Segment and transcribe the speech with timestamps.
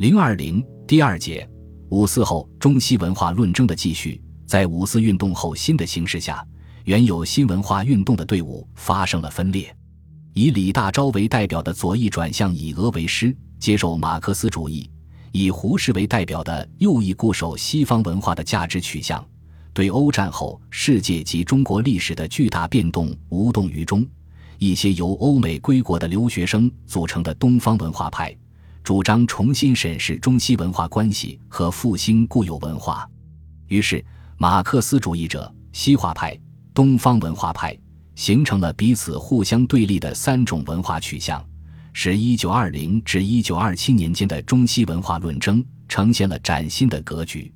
[0.00, 1.46] 零二零第二节，
[1.90, 4.18] 五四后中西文化论争的继续。
[4.46, 6.42] 在五四运动后新的形势下，
[6.86, 9.76] 原有新文化运动的队伍发生了分裂。
[10.32, 14.88] 以李大钊为代表的左翼转向以俄为师，接受马克思主义；
[15.32, 19.22] 以胡适为代表的右翼固守西方文化的价值取向，
[19.74, 24.02] 对欧战后世界及中国历史的巨大变动无动于衷。
[24.56, 28.34] 一些由欧美归国的留学生组成的东方文化派。
[28.82, 33.08] 主张重新审视中西文化关系和复兴固有文化，
[33.68, 34.04] 于是
[34.36, 36.36] 马克思主义者、西化派、
[36.74, 37.76] 东方文化派
[38.14, 41.44] 形成了彼此互相对立的三种文化取向，
[41.92, 47.52] 使1920至1927年间的中西文化论争呈现了崭新的格局。